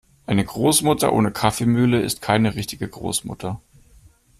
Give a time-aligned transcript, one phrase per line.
[0.25, 3.61] Eine Großmutter ohne Kaffeemühle ist keine richtige Großmutter.